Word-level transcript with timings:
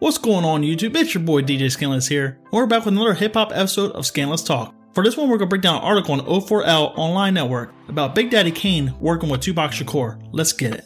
What's 0.00 0.16
going 0.16 0.44
on 0.44 0.62
YouTube? 0.62 0.94
It's 0.94 1.12
your 1.12 1.24
boy 1.24 1.42
DJ 1.42 1.62
Scanless 1.62 2.08
here. 2.08 2.38
We're 2.52 2.68
back 2.68 2.84
with 2.84 2.94
another 2.94 3.14
hip 3.14 3.34
hop 3.34 3.50
episode 3.52 3.90
of 3.92 4.06
Scanless 4.06 4.44
Talk. 4.44 4.72
For 4.94 5.02
this 5.02 5.16
one, 5.16 5.28
we're 5.28 5.38
gonna 5.38 5.48
break 5.48 5.62
down 5.62 5.78
an 5.78 5.82
article 5.82 6.12
on 6.12 6.20
O4L 6.20 6.96
Online 6.96 7.34
Network 7.34 7.74
about 7.88 8.14
Big 8.14 8.30
Daddy 8.30 8.52
Kane 8.52 8.94
working 9.00 9.28
with 9.28 9.40
Tupac 9.40 9.72
Shakur. 9.72 10.22
Let's 10.30 10.52
get 10.52 10.72
it. 10.72 10.84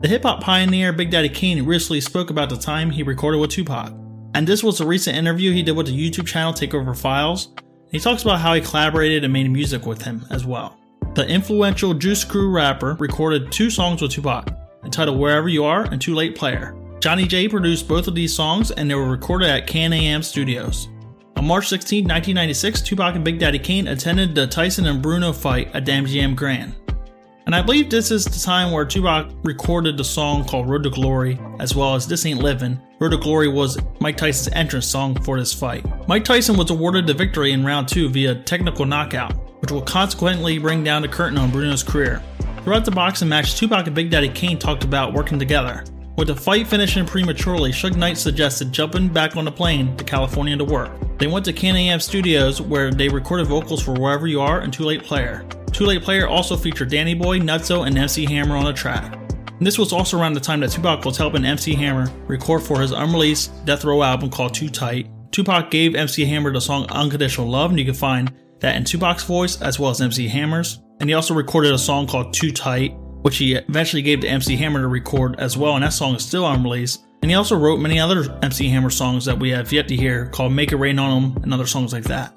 The 0.00 0.08
hip 0.08 0.22
hop 0.22 0.42
pioneer 0.42 0.94
Big 0.94 1.10
Daddy 1.10 1.28
Kane 1.28 1.66
recently 1.66 2.00
spoke 2.00 2.30
about 2.30 2.48
the 2.48 2.56
time 2.56 2.90
he 2.90 3.02
recorded 3.02 3.40
with 3.40 3.50
Tupac. 3.50 3.92
And 4.32 4.46
this 4.46 4.62
was 4.64 4.80
a 4.80 4.86
recent 4.86 5.18
interview 5.18 5.52
he 5.52 5.62
did 5.62 5.76
with 5.76 5.88
the 5.88 5.92
YouTube 5.92 6.26
channel 6.26 6.54
Takeover 6.54 6.96
Files. 6.96 7.54
He 7.90 8.00
talks 8.00 8.22
about 8.22 8.40
how 8.40 8.54
he 8.54 8.62
collaborated 8.62 9.22
and 9.22 9.34
made 9.34 9.50
music 9.50 9.84
with 9.84 10.00
him 10.00 10.24
as 10.30 10.46
well. 10.46 10.78
The 11.14 11.28
influential 11.28 11.92
Juice 11.92 12.24
Crew 12.24 12.50
rapper 12.50 12.94
recorded 12.94 13.52
two 13.52 13.68
songs 13.68 14.00
with 14.00 14.12
Tupac, 14.12 14.50
entitled 14.82 15.18
Wherever 15.18 15.50
You 15.50 15.64
Are 15.64 15.82
and 15.82 16.00
Too 16.00 16.14
Late 16.14 16.34
Player. 16.34 16.74
Johnny 17.06 17.24
J 17.24 17.46
produced 17.46 17.86
both 17.86 18.08
of 18.08 18.16
these 18.16 18.34
songs 18.34 18.72
and 18.72 18.90
they 18.90 18.96
were 18.96 19.08
recorded 19.08 19.48
at 19.48 19.68
Can-Am 19.68 20.24
Studios. 20.24 20.88
On 21.36 21.46
March 21.46 21.68
16, 21.68 21.98
1996, 22.02 22.82
Tupac 22.82 23.14
and 23.14 23.24
Big 23.24 23.38
Daddy 23.38 23.60
Kane 23.60 23.86
attended 23.86 24.34
the 24.34 24.48
Tyson 24.48 24.86
and 24.86 25.00
Bruno 25.00 25.32
fight 25.32 25.72
at 25.72 25.84
MGM 25.84 26.34
Grand. 26.34 26.74
And 27.46 27.54
I 27.54 27.62
believe 27.62 27.90
this 27.90 28.10
is 28.10 28.24
the 28.24 28.44
time 28.44 28.72
where 28.72 28.84
Tupac 28.84 29.30
recorded 29.44 29.96
the 29.96 30.02
song 30.02 30.44
called 30.46 30.68
Road 30.68 30.82
to 30.82 30.90
Glory, 30.90 31.38
as 31.60 31.76
well 31.76 31.94
as 31.94 32.08
This 32.08 32.26
Ain't 32.26 32.42
Livin'. 32.42 32.82
Road 32.98 33.10
to 33.10 33.18
Glory 33.18 33.46
was 33.46 33.78
Mike 34.00 34.16
Tyson's 34.16 34.52
entrance 34.56 34.86
song 34.86 35.14
for 35.22 35.38
this 35.38 35.54
fight. 35.54 35.86
Mike 36.08 36.24
Tyson 36.24 36.56
was 36.56 36.72
awarded 36.72 37.06
the 37.06 37.14
victory 37.14 37.52
in 37.52 37.64
round 37.64 37.86
2 37.86 38.08
via 38.08 38.34
technical 38.34 38.84
knockout, 38.84 39.32
which 39.62 39.70
will 39.70 39.80
consequently 39.80 40.58
bring 40.58 40.82
down 40.82 41.02
the 41.02 41.08
curtain 41.08 41.38
on 41.38 41.52
Bruno's 41.52 41.84
career. 41.84 42.20
Throughout 42.64 42.84
the 42.84 42.90
boxing 42.90 43.28
match, 43.28 43.54
Tupac 43.54 43.86
and 43.86 43.94
Big 43.94 44.10
Daddy 44.10 44.28
Kane 44.28 44.58
talked 44.58 44.82
about 44.82 45.12
working 45.12 45.38
together, 45.38 45.84
with 46.16 46.28
the 46.28 46.36
fight 46.36 46.66
finishing 46.66 47.06
prematurely, 47.06 47.70
Suge 47.70 47.96
Knight 47.96 48.16
suggested 48.16 48.72
jumping 48.72 49.08
back 49.08 49.36
on 49.36 49.44
the 49.44 49.52
plane 49.52 49.96
to 49.96 50.04
California 50.04 50.56
to 50.56 50.64
work. 50.64 50.90
They 51.18 51.26
went 51.26 51.44
to 51.44 51.52
Can-Am 51.52 52.00
Studios 52.00 52.60
where 52.60 52.90
they 52.90 53.08
recorded 53.08 53.46
vocals 53.46 53.82
for 53.82 53.92
Wherever 53.92 54.26
You 54.26 54.40
Are 54.40 54.60
and 54.60 54.72
Too 54.72 54.84
Late 54.84 55.02
Player. 55.02 55.46
Too 55.72 55.84
Late 55.84 56.02
Player 56.02 56.26
also 56.26 56.56
featured 56.56 56.90
Danny 56.90 57.14
Boy, 57.14 57.38
Nutt-So, 57.38 57.82
and 57.82 57.96
MC 57.98 58.24
Hammer 58.24 58.56
on 58.56 58.64
the 58.64 58.72
track. 58.72 59.14
And 59.58 59.66
this 59.66 59.78
was 59.78 59.92
also 59.92 60.18
around 60.18 60.34
the 60.34 60.40
time 60.40 60.60
that 60.60 60.70
Tupac 60.70 61.04
was 61.04 61.16
helping 61.16 61.44
MC 61.44 61.74
Hammer 61.74 62.10
record 62.26 62.62
for 62.62 62.80
his 62.80 62.92
unreleased 62.92 63.64
Death 63.64 63.84
Row 63.84 64.02
album 64.02 64.30
called 64.30 64.54
Too 64.54 64.68
Tight. 64.68 65.08
Tupac 65.32 65.70
gave 65.70 65.94
MC 65.94 66.24
Hammer 66.24 66.52
the 66.52 66.60
song 66.60 66.86
Unconditional 66.90 67.48
Love, 67.48 67.70
and 67.70 67.78
you 67.78 67.84
can 67.84 67.94
find 67.94 68.32
that 68.60 68.76
in 68.76 68.84
Tupac's 68.84 69.24
voice 69.24 69.60
as 69.60 69.78
well 69.78 69.90
as 69.90 70.00
MC 70.00 70.28
Hammer's. 70.28 70.80
And 71.00 71.10
he 71.10 71.14
also 71.14 71.34
recorded 71.34 71.72
a 71.72 71.78
song 71.78 72.06
called 72.06 72.32
Too 72.32 72.52
Tight, 72.52 72.96
which 73.26 73.38
he 73.38 73.56
eventually 73.56 74.02
gave 74.02 74.20
to 74.20 74.28
MC 74.28 74.54
Hammer 74.54 74.80
to 74.80 74.86
record 74.86 75.34
as 75.40 75.56
well, 75.56 75.74
and 75.74 75.82
that 75.82 75.92
song 75.92 76.14
is 76.14 76.24
still 76.24 76.46
unreleased. 76.46 77.06
And 77.22 77.28
he 77.28 77.34
also 77.34 77.58
wrote 77.58 77.80
many 77.80 77.98
other 77.98 78.38
MC 78.40 78.68
Hammer 78.68 78.88
songs 78.88 79.24
that 79.24 79.36
we 79.36 79.50
have 79.50 79.72
yet 79.72 79.88
to 79.88 79.96
hear, 79.96 80.26
called 80.26 80.52
Make 80.52 80.70
It 80.70 80.76
Rain 80.76 80.96
on 81.00 81.24
Him 81.24 81.42
and 81.42 81.52
other 81.52 81.66
songs 81.66 81.92
like 81.92 82.04
that. 82.04 82.32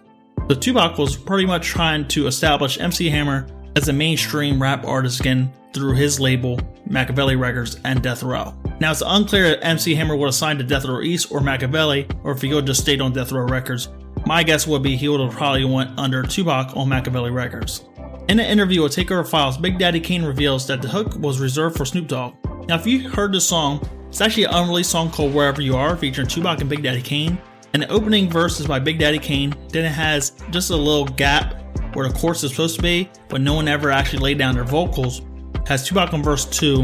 The 0.47 0.55
So 0.55 0.59
Tupac 0.59 0.97
was 0.97 1.15
pretty 1.15 1.45
much 1.45 1.67
trying 1.67 2.07
to 2.07 2.25
establish 2.25 2.79
MC 2.79 3.07
Hammer 3.07 3.45
as 3.75 3.87
a 3.87 3.93
mainstream 3.93 4.59
rap 4.59 4.83
artist 4.83 5.19
again 5.19 5.53
through 5.73 5.93
his 5.93 6.19
label, 6.19 6.59
Machiavelli 6.87 7.35
Records 7.35 7.79
and 7.85 8.01
Death 8.01 8.23
Row. 8.23 8.55
Now 8.79 8.89
it's 8.89 9.03
unclear 9.05 9.45
if 9.45 9.59
MC 9.61 9.93
Hammer 9.93 10.15
would 10.15 10.25
have 10.25 10.33
signed 10.33 10.57
to 10.57 10.65
Death 10.65 10.85
Row 10.85 11.01
East 11.01 11.31
or 11.31 11.39
Machiavelli, 11.39 12.07
or 12.23 12.31
if 12.31 12.41
he 12.41 12.51
would 12.51 12.65
just 12.65 12.81
stayed 12.81 12.99
on 12.99 13.13
Death 13.13 13.31
Row 13.31 13.45
Records. 13.45 13.89
My 14.25 14.41
guess 14.41 14.65
would 14.65 14.81
be 14.81 14.97
he 14.97 15.07
would 15.07 15.21
have 15.21 15.33
probably 15.33 15.65
went 15.65 15.99
under 15.99 16.23
Tupac 16.23 16.75
on 16.75 16.89
Machiavelli 16.89 17.29
Records. 17.29 17.85
In 18.29 18.39
an 18.39 18.45
interview 18.45 18.83
with 18.83 18.95
Takeover 18.95 19.27
Files, 19.27 19.57
Big 19.57 19.79
Daddy 19.79 19.99
Kane 19.99 20.23
reveals 20.23 20.67
that 20.67 20.83
the 20.83 20.87
hook 20.87 21.15
was 21.15 21.39
reserved 21.39 21.75
for 21.75 21.83
Snoop 21.83 22.07
Dogg. 22.07 22.35
Now, 22.67 22.75
if 22.75 22.85
you 22.85 23.09
heard 23.09 23.31
the 23.31 23.41
song, 23.41 23.81
it's 24.07 24.21
actually 24.21 24.43
an 24.43 24.53
unreleased 24.53 24.91
song 24.91 25.09
called 25.09 25.33
Wherever 25.33 25.63
You 25.63 25.75
Are, 25.75 25.97
featuring 25.97 26.27
Tupac 26.27 26.61
and 26.61 26.69
Big 26.69 26.83
Daddy 26.83 27.01
Kane. 27.01 27.41
And 27.73 27.81
the 27.81 27.89
opening 27.89 28.29
verse 28.29 28.59
is 28.59 28.67
by 28.67 28.77
Big 28.77 28.99
Daddy 28.99 29.17
Kane. 29.17 29.55
Then 29.69 29.83
it 29.83 29.93
has 29.93 30.33
just 30.51 30.69
a 30.69 30.75
little 30.75 31.05
gap 31.05 31.55
where 31.95 32.07
the 32.07 32.13
chorus 32.13 32.43
is 32.43 32.51
supposed 32.51 32.75
to 32.75 32.83
be, 32.83 33.09
but 33.29 33.41
no 33.41 33.55
one 33.55 33.67
ever 33.67 33.89
actually 33.89 34.19
laid 34.19 34.37
down 34.37 34.53
their 34.53 34.63
vocals. 34.63 35.23
It 35.55 35.67
has 35.67 35.87
Tupac 35.87 36.13
on 36.13 36.21
verse 36.21 36.45
2, 36.45 36.81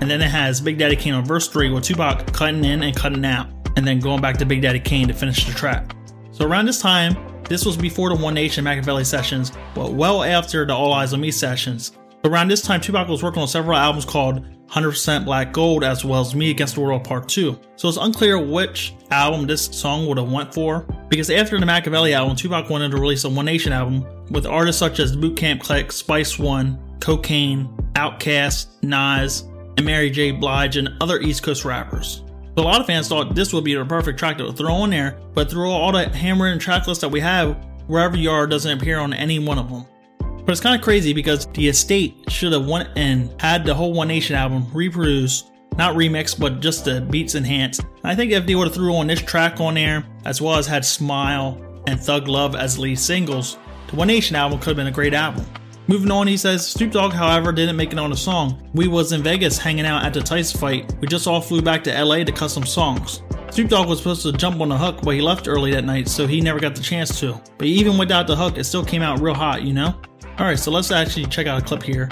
and 0.00 0.10
then 0.10 0.22
it 0.22 0.30
has 0.30 0.58
Big 0.58 0.78
Daddy 0.78 0.96
Kane 0.96 1.12
on 1.12 1.22
verse 1.26 1.48
3 1.48 1.70
with 1.70 1.84
Tupac 1.84 2.32
cutting 2.32 2.64
in 2.64 2.82
and 2.82 2.96
cutting 2.96 3.26
out, 3.26 3.48
and 3.76 3.86
then 3.86 4.00
going 4.00 4.22
back 4.22 4.38
to 4.38 4.46
Big 4.46 4.62
Daddy 4.62 4.80
Kane 4.80 5.06
to 5.08 5.12
finish 5.12 5.44
the 5.44 5.52
track. 5.52 5.94
So 6.32 6.46
around 6.46 6.64
this 6.64 6.80
time, 6.80 7.14
this 7.48 7.64
was 7.64 7.76
before 7.76 8.14
the 8.14 8.22
One 8.22 8.34
Nation 8.34 8.64
Machiavelli 8.64 9.04
sessions, 9.04 9.52
but 9.74 9.92
well 9.92 10.22
after 10.22 10.66
the 10.66 10.74
All 10.74 10.94
Eyez 10.94 11.12
on 11.12 11.20
Me 11.20 11.30
sessions. 11.30 11.92
Around 12.24 12.48
this 12.48 12.62
time, 12.62 12.80
Tupac 12.80 13.08
was 13.08 13.22
working 13.22 13.42
on 13.42 13.48
several 13.48 13.76
albums 13.76 14.04
called 14.04 14.44
100% 14.68 15.24
Black 15.24 15.52
Gold 15.52 15.82
as 15.82 16.04
well 16.04 16.20
as 16.20 16.34
Me 16.34 16.50
Against 16.50 16.74
the 16.74 16.80
World 16.82 17.04
Part 17.04 17.28
2. 17.28 17.58
So 17.76 17.88
it's 17.88 17.96
unclear 17.96 18.38
which 18.38 18.94
album 19.10 19.46
this 19.46 19.64
song 19.64 20.06
would 20.06 20.18
have 20.18 20.30
went 20.30 20.52
for, 20.52 20.80
because 21.08 21.30
after 21.30 21.58
the 21.58 21.64
Machiavelli 21.64 22.12
album, 22.12 22.36
Tupac 22.36 22.68
wanted 22.68 22.90
to 22.90 22.98
release 22.98 23.24
a 23.24 23.30
One 23.30 23.46
Nation 23.46 23.72
album 23.72 24.04
with 24.30 24.46
artists 24.46 24.78
such 24.78 24.98
as 24.98 25.16
Boot 25.16 25.36
Camp 25.36 25.62
Clik, 25.62 25.90
Spice 25.90 26.38
One, 26.38 26.78
Kokane, 26.98 27.92
Outkast, 27.94 28.82
Nas, 28.82 29.42
and 29.76 29.86
Mary 29.86 30.10
J. 30.10 30.32
Blige, 30.32 30.76
and 30.76 30.90
other 31.00 31.20
East 31.20 31.42
Coast 31.42 31.64
rappers. 31.64 32.22
So 32.58 32.64
a 32.64 32.66
lot 32.66 32.80
of 32.80 32.88
fans 32.88 33.06
thought 33.06 33.36
this 33.36 33.52
would 33.52 33.62
be 33.62 33.76
the 33.76 33.84
perfect 33.84 34.18
track 34.18 34.36
to 34.38 34.52
throw 34.52 34.74
on 34.74 34.90
there, 34.90 35.16
but 35.32 35.48
through 35.48 35.70
all 35.70 35.92
the 35.92 36.08
handwritten 36.08 36.58
track 36.58 36.88
list 36.88 37.02
that 37.02 37.08
we 37.08 37.20
have, 37.20 37.56
Wherever 37.86 38.16
You 38.16 38.32
Are 38.32 38.48
doesn't 38.48 38.76
appear 38.76 38.98
on 38.98 39.12
any 39.12 39.38
one 39.38 39.60
of 39.60 39.70
them. 39.70 39.86
But 40.18 40.50
it's 40.50 40.60
kind 40.60 40.74
of 40.74 40.82
crazy 40.82 41.12
because 41.12 41.46
the 41.54 41.68
estate 41.68 42.16
should 42.26 42.52
have 42.52 42.66
went 42.66 42.88
and 42.96 43.32
had 43.40 43.64
the 43.64 43.72
whole 43.72 43.92
One 43.92 44.08
Nation 44.08 44.34
album 44.34 44.66
reproduced, 44.74 45.52
not 45.76 45.94
remixed, 45.94 46.40
but 46.40 46.58
just 46.58 46.84
the 46.84 47.00
beats 47.00 47.36
enhanced. 47.36 47.82
And 47.82 48.06
I 48.10 48.16
think 48.16 48.32
if 48.32 48.44
they 48.44 48.56
would 48.56 48.66
have 48.66 48.74
threw 48.74 48.96
on 48.96 49.06
this 49.06 49.22
track 49.22 49.60
on 49.60 49.74
there, 49.74 50.04
as 50.24 50.42
well 50.42 50.56
as 50.56 50.66
had 50.66 50.84
Smile 50.84 51.62
and 51.86 52.00
Thug 52.00 52.26
Love 52.26 52.56
as 52.56 52.76
lead 52.76 52.98
singles, 52.98 53.56
the 53.86 53.94
One 53.94 54.08
Nation 54.08 54.34
album 54.34 54.58
could 54.58 54.70
have 54.70 54.76
been 54.78 54.88
a 54.88 54.90
great 54.90 55.14
album. 55.14 55.46
Moving 55.88 56.10
on, 56.10 56.26
he 56.26 56.36
says 56.36 56.66
Snoop 56.66 56.92
Dogg, 56.92 57.14
however, 57.14 57.50
didn't 57.50 57.76
make 57.76 57.92
it 57.92 57.98
on 57.98 58.10
the 58.10 58.16
song. 58.16 58.70
We 58.74 58.88
was 58.88 59.12
in 59.12 59.22
Vegas 59.22 59.56
hanging 59.56 59.86
out 59.86 60.04
at 60.04 60.12
the 60.12 60.20
Tyson 60.20 60.60
fight. 60.60 60.94
We 61.00 61.08
just 61.08 61.26
all 61.26 61.40
flew 61.40 61.62
back 61.62 61.82
to 61.84 62.04
LA 62.04 62.24
to 62.24 62.32
cut 62.32 62.50
some 62.50 62.66
songs. 62.66 63.22
Snoop 63.50 63.70
Dogg 63.70 63.88
was 63.88 63.96
supposed 63.96 64.20
to 64.22 64.32
jump 64.32 64.60
on 64.60 64.68
the 64.68 64.76
hook, 64.76 65.00
but 65.02 65.14
he 65.14 65.22
left 65.22 65.48
early 65.48 65.70
that 65.72 65.86
night, 65.86 66.06
so 66.06 66.26
he 66.26 66.42
never 66.42 66.60
got 66.60 66.74
the 66.74 66.82
chance 66.82 67.18
to. 67.20 67.40
But 67.56 67.68
even 67.68 67.96
without 67.96 68.26
the 68.26 68.36
hook, 68.36 68.58
it 68.58 68.64
still 68.64 68.84
came 68.84 69.00
out 69.00 69.20
real 69.20 69.32
hot, 69.32 69.62
you 69.62 69.72
know? 69.72 69.98
Alright, 70.38 70.58
so 70.58 70.70
let's 70.70 70.90
actually 70.90 71.24
check 71.24 71.46
out 71.46 71.62
a 71.62 71.64
clip 71.64 71.82
here. 71.82 72.10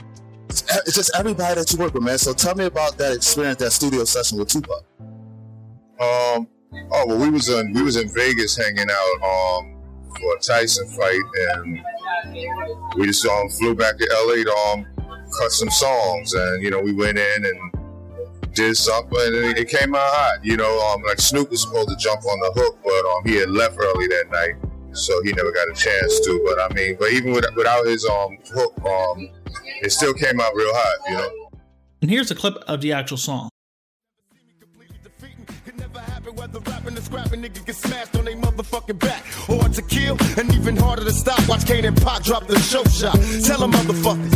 It's 0.49 0.95
just 0.95 1.11
everybody 1.15 1.61
that 1.61 1.71
you 1.71 1.79
work 1.79 1.93
with, 1.93 2.03
man. 2.03 2.17
So 2.17 2.33
tell 2.33 2.55
me 2.55 2.65
about 2.65 2.97
that 2.97 3.15
experience, 3.15 3.59
that 3.59 3.73
studio 3.73 4.05
session 4.05 4.39
with 4.39 4.49
Tupac. 4.49 4.85
Um, 6.01 6.49
oh 6.93 7.05
well, 7.07 7.19
we 7.19 7.29
was 7.29 7.49
in 7.49 7.73
we 7.73 7.83
was 7.83 7.97
in 7.97 8.09
Vegas 8.09 8.57
hanging 8.57 8.87
out 8.91 9.23
um 9.23 9.76
for 10.19 10.37
a 10.37 10.41
Tyson 10.41 10.89
fight, 10.89 11.21
and 11.35 11.81
we 12.97 13.07
just 13.07 13.27
um, 13.27 13.49
flew 13.51 13.75
back 13.75 13.99
to 13.99 14.07
LA 14.27 14.43
to 14.45 14.55
um, 14.73 14.87
cut 15.39 15.51
some 15.51 15.71
songs, 15.71 16.33
and 16.33 16.63
you 16.63 16.71
know 16.71 16.81
we 16.81 16.93
went 16.93 17.19
in 17.19 17.45
and 17.45 17.73
did 18.55 18.77
something, 18.77 19.19
and 19.21 19.59
it 19.59 19.69
came 19.69 19.95
out 19.95 20.11
hot. 20.13 20.45
You 20.45 20.57
know, 20.57 20.81
um, 20.89 21.03
like 21.07 21.21
Snoop 21.21 21.51
was 21.51 21.63
supposed 21.63 21.89
to 21.89 21.97
jump 21.97 22.25
on 22.25 22.41
the 22.41 22.61
hook, 22.61 22.79
but 22.83 23.11
um, 23.11 23.23
he 23.25 23.37
had 23.37 23.51
left 23.51 23.77
early 23.79 24.07
that 24.09 24.27
night, 24.31 24.55
so 24.97 25.23
he 25.23 25.33
never 25.33 25.53
got 25.53 25.69
a 25.69 25.75
chance 25.75 26.21
to. 26.21 26.45
But 26.47 26.61
I 26.61 26.75
mean, 26.75 26.97
but 26.99 27.13
even 27.13 27.33
with, 27.33 27.45
without 27.55 27.87
his 27.87 28.05
um 28.07 28.39
hook, 28.53 28.75
um, 28.85 29.31
it 29.83 29.93
still 29.93 30.15
came 30.15 30.41
out 30.41 30.55
real 30.55 30.73
hot. 30.73 30.99
You 31.09 31.17
know. 31.17 31.51
And 32.03 32.11
here's 32.11 32.31
a 32.31 32.35
clip 32.35 32.57
of 32.69 32.81
the 32.81 32.93
actual 32.93 33.17
song. 33.17 33.49
Whether 36.37 36.61
rapping 36.61 36.99
or 36.99 37.01
scrapping, 37.01 37.43
nigga 37.43 37.65
get 37.65 37.75
smashed 37.77 38.15
on 38.15 38.27
they 38.27 38.35
motherfucking 38.35 38.99
back. 38.99 39.25
Hard 39.25 39.73
to 39.73 39.83
kill 39.83 40.19
and 40.37 40.53
even 40.53 40.77
harder 40.77 41.03
to 41.05 41.13
stop. 41.13 41.41
Watch 41.49 41.67
Kane 41.67 41.87
and 41.87 41.97
Pac 42.03 42.25
drop 42.25 42.47
the 42.47 42.59
show 42.59 42.85
shot. 42.85 43.19
Tell 43.43 43.61
them 43.61 43.73
motherfuckers. 43.73 44.35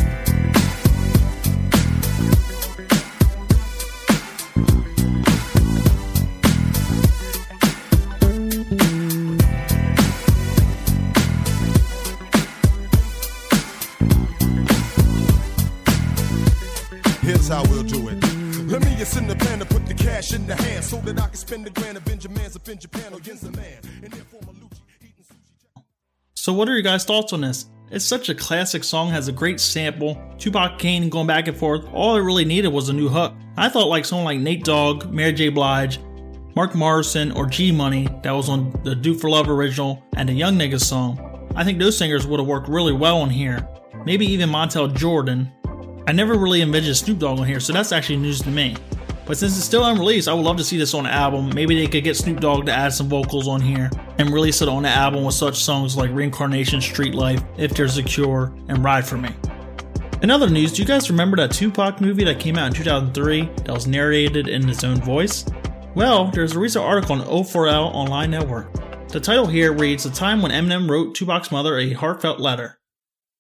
Here's 17.23 17.49
how 17.49 17.63
it. 17.65 17.80
Let 18.71 18.85
me 18.85 18.95
just 18.97 19.15
send 19.15 19.29
the 19.29 19.35
plan 19.35 19.59
to 19.59 19.65
put 19.65 19.85
the 19.87 19.95
cash 19.95 20.33
in 20.33 20.47
the 20.47 20.55
hand 20.55 20.85
so 20.85 20.99
that 20.99 21.19
I 21.19 21.27
can 21.27 21.35
spend 21.35 21.65
the 21.65 21.71
grand 21.71 21.99
man's 22.31 22.55
up 22.55 22.69
in 22.69 22.79
Japan 22.79 23.13
against 23.13 23.43
the 23.43 23.51
man. 23.51 23.81
And 24.05 24.15
a. 24.15 24.19
So 26.35 26.53
what 26.53 26.69
are 26.69 26.73
your 26.73 26.83
guys' 26.83 27.05
thoughts 27.05 27.33
on 27.33 27.41
this? 27.41 27.67
It's 27.91 28.05
such 28.05 28.29
a 28.29 28.35
classic 28.35 28.85
song, 28.85 29.11
has 29.11 29.27
a 29.27 29.33
great 29.33 29.59
sample. 29.59 30.23
Tupac 30.39 30.79
Kane 30.79 31.09
going 31.09 31.27
back 31.27 31.49
and 31.49 31.57
forth. 31.57 31.85
All 31.93 32.15
it 32.15 32.21
really 32.21 32.45
needed 32.45 32.69
was 32.69 32.89
a 32.89 32.93
new 32.93 33.09
hook. 33.09 33.35
I 33.57 33.69
thought 33.69 33.89
like 33.89 34.05
someone 34.05 34.25
like 34.25 34.39
Nate 34.39 34.63
Dogg, 34.63 35.11
Mary 35.11 35.33
J. 35.33 35.49
Blige, 35.49 35.99
Mark 36.55 36.77
Morrison, 36.77 37.33
or 37.33 37.47
G 37.47 37.73
Money 37.73 38.07
that 38.23 38.31
was 38.31 38.49
on 38.49 38.71
the 38.85 38.95
Do 38.95 39.15
for 39.15 39.29
Love 39.29 39.51
original 39.51 40.01
and 40.15 40.29
the 40.29 40.33
Young 40.33 40.57
Niggas 40.57 40.85
song. 40.85 41.51
I 41.57 41.65
think 41.65 41.81
those 41.81 41.99
singers 41.99 42.25
would 42.25 42.39
have 42.39 42.47
worked 42.49 42.69
really 42.69 42.93
well 42.93 43.19
on 43.19 43.31
here. 43.31 43.69
Maybe 44.05 44.27
even 44.27 44.49
Montel 44.49 44.95
Jordan. 44.95 45.51
I 46.11 46.13
never 46.13 46.35
really 46.35 46.61
envisioned 46.61 46.97
Snoop 46.97 47.21
Dogg 47.21 47.39
on 47.39 47.47
here, 47.47 47.61
so 47.61 47.73
that's 47.73 47.93
actually 47.93 48.17
news 48.17 48.43
to 48.43 48.51
me. 48.51 48.75
But 49.27 49.37
since 49.37 49.57
it's 49.57 49.65
still 49.65 49.85
unreleased, 49.85 50.27
I 50.27 50.33
would 50.35 50.45
love 50.45 50.57
to 50.57 50.65
see 50.65 50.77
this 50.77 50.93
on 50.93 51.05
the 51.05 51.11
album. 51.13 51.53
Maybe 51.55 51.77
they 51.77 51.87
could 51.87 52.03
get 52.03 52.17
Snoop 52.17 52.41
Dogg 52.41 52.67
to 52.67 52.73
add 52.73 52.93
some 52.93 53.09
vocals 53.09 53.47
on 53.47 53.61
here 53.61 53.89
and 54.19 54.31
release 54.31 54.61
it 54.61 54.69
on 54.69 54.83
the 54.83 54.89
album 54.89 55.23
with 55.23 55.37
such 55.37 55.63
songs 55.63 55.97
like 55.97 56.11
Reincarnation, 56.11 56.81
Street 56.81 57.15
Life, 57.15 57.45
If 57.57 57.75
There's 57.75 57.97
a 57.97 58.03
Cure, 58.03 58.53
and 58.67 58.83
Ride 58.83 59.07
For 59.07 59.19
Me. 59.19 59.29
In 60.21 60.33
other 60.33 60.51
news, 60.51 60.73
do 60.73 60.83
you 60.83 60.89
guys 60.89 61.11
remember 61.11 61.37
that 61.37 61.53
Tupac 61.53 62.01
movie 62.01 62.25
that 62.25 62.41
came 62.41 62.59
out 62.59 62.67
in 62.67 62.73
2003 62.73 63.43
that 63.43 63.73
was 63.73 63.87
narrated 63.87 64.49
in 64.49 64.67
his 64.67 64.83
own 64.83 64.97
voice? 64.97 65.45
Well, 65.95 66.33
there's 66.33 66.57
a 66.57 66.59
recent 66.59 66.85
article 66.85 67.21
on 67.21 67.29
O4L 67.29 67.95
Online 67.95 68.33
Network. 68.33 68.73
The 69.11 69.21
title 69.21 69.47
here 69.47 69.73
reads 69.73 70.03
The 70.03 70.11
time 70.11 70.43
when 70.43 70.51
Eminem 70.51 70.91
wrote 70.91 71.15
Tupac's 71.15 71.53
mother 71.53 71.79
a 71.79 71.93
heartfelt 71.93 72.41
letter. 72.41 72.80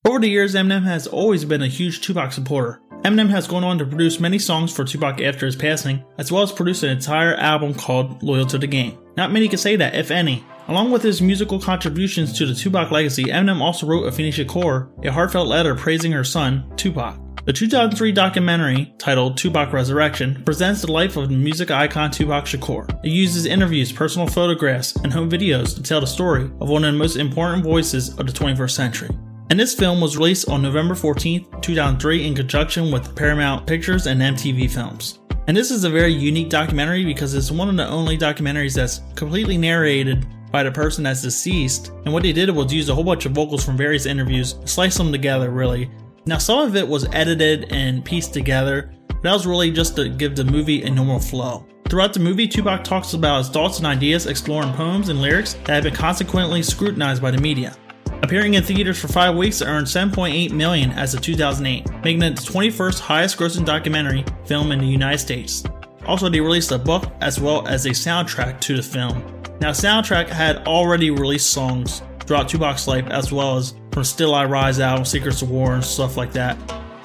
Over 0.06 0.18
the 0.18 0.30
years, 0.30 0.54
Eminem 0.54 0.84
has 0.84 1.06
always 1.06 1.44
been 1.44 1.60
a 1.62 1.68
huge 1.68 2.00
Tupac 2.00 2.32
supporter. 2.32 2.80
Eminem 3.04 3.28
has 3.28 3.46
gone 3.46 3.64
on 3.64 3.76
to 3.76 3.84
produce 3.84 4.18
many 4.18 4.38
songs 4.38 4.72
for 4.72 4.82
Tupac 4.82 5.20
after 5.20 5.44
his 5.44 5.56
passing, 5.56 6.02
as 6.16 6.32
well 6.32 6.42
as 6.42 6.52
produce 6.52 6.82
an 6.82 6.88
entire 6.88 7.34
album 7.34 7.74
called 7.74 8.22
Loyal 8.22 8.46
to 8.46 8.56
the 8.56 8.66
Game. 8.66 8.98
Not 9.18 9.30
many 9.30 9.46
can 9.46 9.58
say 9.58 9.76
that, 9.76 9.94
if 9.94 10.10
any. 10.10 10.42
Along 10.68 10.90
with 10.90 11.02
his 11.02 11.20
musical 11.20 11.60
contributions 11.60 12.32
to 12.38 12.46
the 12.46 12.54
Tupac 12.54 12.90
legacy, 12.90 13.24
Eminem 13.24 13.60
also 13.60 13.86
wrote 13.86 14.10
Afeni 14.10 14.32
Shakur 14.32 14.88
a 15.04 15.12
heartfelt 15.12 15.48
letter 15.48 15.74
praising 15.74 16.12
her 16.12 16.24
son, 16.24 16.72
Tupac. 16.76 17.20
The 17.44 17.52
2003 17.52 18.10
documentary, 18.10 18.94
titled 18.96 19.36
Tupac 19.36 19.70
Resurrection, 19.70 20.42
presents 20.44 20.80
the 20.80 20.92
life 20.92 21.18
of 21.18 21.28
the 21.28 21.36
music 21.36 21.70
icon 21.70 22.10
Tupac 22.10 22.46
Shakur. 22.46 22.88
It 23.04 23.10
uses 23.10 23.44
interviews, 23.44 23.92
personal 23.92 24.28
photographs, 24.28 24.96
and 24.96 25.12
home 25.12 25.30
videos 25.30 25.74
to 25.74 25.82
tell 25.82 26.00
the 26.00 26.06
story 26.06 26.50
of 26.60 26.70
one 26.70 26.84
of 26.84 26.92
the 26.94 26.98
most 26.98 27.16
important 27.16 27.64
voices 27.64 28.18
of 28.18 28.26
the 28.26 28.32
21st 28.32 28.70
century. 28.70 29.10
And 29.50 29.58
this 29.58 29.74
film 29.74 30.00
was 30.00 30.16
released 30.16 30.48
on 30.48 30.62
November 30.62 30.94
14, 30.94 31.44
2003, 31.60 32.24
in 32.24 32.36
conjunction 32.36 32.92
with 32.92 33.16
Paramount 33.16 33.66
Pictures 33.66 34.06
and 34.06 34.20
MTV 34.20 34.70
Films. 34.70 35.18
And 35.48 35.56
this 35.56 35.72
is 35.72 35.82
a 35.82 35.90
very 35.90 36.12
unique 36.12 36.50
documentary 36.50 37.04
because 37.04 37.34
it's 37.34 37.50
one 37.50 37.68
of 37.68 37.76
the 37.76 37.88
only 37.88 38.16
documentaries 38.16 38.76
that's 38.76 39.00
completely 39.16 39.58
narrated 39.58 40.24
by 40.52 40.62
the 40.62 40.70
person 40.70 41.02
that's 41.02 41.22
deceased. 41.22 41.88
And 42.04 42.12
what 42.12 42.22
they 42.22 42.32
did 42.32 42.48
was 42.50 42.72
use 42.72 42.88
a 42.90 42.94
whole 42.94 43.02
bunch 43.02 43.26
of 43.26 43.32
vocals 43.32 43.64
from 43.64 43.76
various 43.76 44.06
interviews, 44.06 44.54
slice 44.66 44.96
them 44.96 45.10
together 45.10 45.50
really. 45.50 45.90
Now, 46.26 46.38
some 46.38 46.60
of 46.60 46.76
it 46.76 46.86
was 46.86 47.12
edited 47.12 47.72
and 47.72 48.04
pieced 48.04 48.32
together, 48.32 48.94
but 49.08 49.22
that 49.22 49.32
was 49.32 49.48
really 49.48 49.72
just 49.72 49.96
to 49.96 50.08
give 50.10 50.36
the 50.36 50.44
movie 50.44 50.84
a 50.84 50.90
normal 50.90 51.18
flow. 51.18 51.66
Throughout 51.88 52.12
the 52.12 52.20
movie, 52.20 52.46
Tupac 52.46 52.84
talks 52.84 53.14
about 53.14 53.38
his 53.38 53.48
thoughts 53.48 53.78
and 53.78 53.86
ideas, 53.88 54.26
exploring 54.26 54.72
poems 54.74 55.08
and 55.08 55.20
lyrics 55.20 55.54
that 55.64 55.70
have 55.70 55.82
been 55.82 55.94
consequently 55.94 56.62
scrutinized 56.62 57.20
by 57.20 57.32
the 57.32 57.38
media. 57.38 57.76
Appearing 58.22 58.54
in 58.54 58.62
theaters 58.62 59.00
for 59.00 59.08
five 59.08 59.34
weeks, 59.34 59.60
it 59.60 59.66
earned 59.66 59.86
7.8 59.86 60.52
million 60.52 60.90
as 60.92 61.14
of 61.14 61.22
2008, 61.22 61.88
making 62.04 62.22
it 62.22 62.36
the 62.36 62.42
21st 62.42 63.00
highest-grossing 63.00 63.64
documentary 63.64 64.24
film 64.44 64.72
in 64.72 64.78
the 64.78 64.86
United 64.86 65.18
States. 65.18 65.64
Also, 66.06 66.28
they 66.28 66.40
released 66.40 66.70
a 66.70 66.78
book 66.78 67.10
as 67.20 67.40
well 67.40 67.66
as 67.66 67.86
a 67.86 67.90
soundtrack 67.90 68.60
to 68.60 68.76
the 68.76 68.82
film. 68.82 69.18
Now, 69.60 69.70
soundtrack 69.70 70.28
had 70.28 70.66
already 70.66 71.10
released 71.10 71.50
songs 71.50 72.02
throughout 72.20 72.48
Tupac's 72.48 72.86
life, 72.86 73.06
as 73.08 73.32
well 73.32 73.56
as 73.56 73.74
from 73.92 74.04
Still 74.04 74.34
I 74.34 74.44
Rise 74.44 74.80
album, 74.80 75.04
Secrets 75.04 75.42
of 75.42 75.50
War, 75.50 75.74
and 75.74 75.84
stuff 75.84 76.16
like 76.16 76.32
that, 76.32 76.56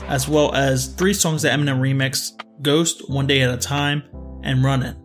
as 0.08 0.28
well 0.28 0.54
as 0.54 0.94
three 0.94 1.14
songs 1.14 1.42
that 1.42 1.58
Eminem 1.58 1.80
remixed: 1.80 2.42
Ghost, 2.62 3.10
One 3.10 3.26
Day 3.26 3.42
at 3.42 3.54
a 3.54 3.58
Time, 3.58 4.04
and 4.44 4.64
Runnin'. 4.64 4.96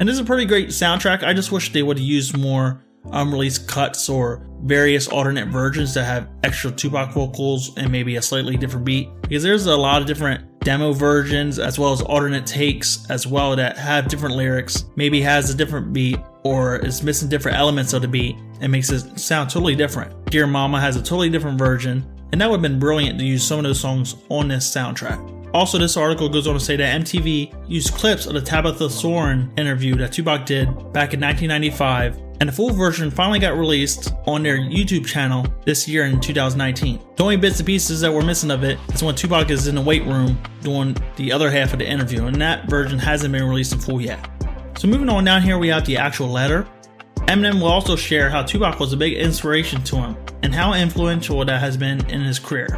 And 0.00 0.08
this 0.08 0.14
is 0.14 0.20
a 0.20 0.24
pretty 0.24 0.46
great 0.46 0.68
soundtrack. 0.68 1.22
I 1.22 1.34
just 1.34 1.52
wish 1.52 1.72
they 1.72 1.82
would 1.82 1.98
have 1.98 2.06
used 2.06 2.36
more 2.36 2.84
Um, 3.12 3.28
unreleased 3.28 3.68
cuts 3.68 4.08
or 4.08 4.46
various 4.62 5.08
alternate 5.08 5.48
versions 5.48 5.94
that 5.94 6.04
have 6.04 6.28
extra 6.42 6.70
Tupac 6.70 7.12
vocals 7.12 7.76
and 7.76 7.90
maybe 7.90 8.16
a 8.16 8.22
slightly 8.22 8.56
different 8.56 8.84
beat. 8.84 9.08
Because 9.22 9.42
there's 9.42 9.66
a 9.66 9.76
lot 9.76 10.00
of 10.00 10.06
different 10.06 10.44
demo 10.60 10.92
versions 10.92 11.58
as 11.58 11.78
well 11.78 11.92
as 11.92 12.02
alternate 12.02 12.46
takes 12.46 13.08
as 13.10 13.26
well 13.26 13.56
that 13.56 13.78
have 13.78 14.08
different 14.08 14.36
lyrics, 14.36 14.84
maybe 14.96 15.20
has 15.20 15.50
a 15.50 15.54
different 15.54 15.92
beat 15.92 16.18
or 16.44 16.76
is 16.76 17.02
missing 17.02 17.28
different 17.28 17.56
elements 17.56 17.92
of 17.92 18.02
the 18.02 18.08
beat 18.08 18.36
and 18.60 18.72
makes 18.72 18.90
it 18.90 19.18
sound 19.18 19.48
totally 19.50 19.74
different. 19.74 20.12
Dear 20.26 20.46
Mama 20.46 20.80
has 20.80 20.96
a 20.96 21.00
totally 21.00 21.30
different 21.30 21.58
version, 21.58 22.04
and 22.32 22.40
that 22.40 22.50
would 22.50 22.56
have 22.56 22.62
been 22.62 22.78
brilliant 22.78 23.18
to 23.18 23.24
use 23.24 23.44
some 23.44 23.58
of 23.58 23.64
those 23.64 23.80
songs 23.80 24.16
on 24.28 24.48
this 24.48 24.68
soundtrack. 24.68 25.36
Also, 25.54 25.78
this 25.78 25.96
article 25.96 26.28
goes 26.28 26.46
on 26.46 26.54
to 26.54 26.60
say 26.60 26.76
that 26.76 27.00
MTV 27.00 27.54
used 27.68 27.94
clips 27.94 28.26
of 28.26 28.34
the 28.34 28.40
Tabitha 28.40 28.90
Soren 28.90 29.50
interview 29.56 29.94
that 29.96 30.12
Tupac 30.12 30.44
did 30.44 30.66
back 30.92 31.14
in 31.14 31.20
1995 31.20 32.27
and 32.40 32.48
the 32.48 32.52
full 32.52 32.70
version 32.70 33.10
finally 33.10 33.38
got 33.38 33.56
released 33.56 34.14
on 34.26 34.42
their 34.42 34.58
YouTube 34.58 35.06
channel 35.06 35.46
this 35.64 35.88
year 35.88 36.04
in 36.04 36.20
2019. 36.20 37.00
The 37.16 37.22
only 37.22 37.36
bits 37.36 37.58
and 37.58 37.66
pieces 37.66 38.00
that 38.00 38.12
were 38.12 38.22
missing 38.22 38.50
of 38.50 38.62
it 38.62 38.78
is 38.94 39.02
when 39.02 39.14
Tupac 39.14 39.50
is 39.50 39.66
in 39.66 39.74
the 39.74 39.80
weight 39.80 40.04
room 40.04 40.40
doing 40.62 40.96
the 41.16 41.32
other 41.32 41.50
half 41.50 41.72
of 41.72 41.80
the 41.80 41.86
interview, 41.86 42.26
and 42.26 42.40
that 42.40 42.68
version 42.68 42.98
hasn't 42.98 43.32
been 43.32 43.44
released 43.44 43.72
in 43.72 43.80
full 43.80 44.00
yet. 44.00 44.28
So 44.78 44.86
moving 44.86 45.08
on 45.08 45.24
down 45.24 45.42
here, 45.42 45.58
we 45.58 45.68
have 45.68 45.84
the 45.84 45.96
actual 45.96 46.28
letter. 46.28 46.66
Eminem 47.26 47.60
will 47.60 47.66
also 47.68 47.96
share 47.96 48.30
how 48.30 48.42
Tupac 48.42 48.78
was 48.78 48.92
a 48.92 48.96
big 48.96 49.14
inspiration 49.14 49.82
to 49.84 49.96
him 49.96 50.16
and 50.42 50.54
how 50.54 50.74
influential 50.74 51.44
that 51.44 51.60
has 51.60 51.76
been 51.76 52.04
in 52.08 52.22
his 52.22 52.38
career. 52.38 52.68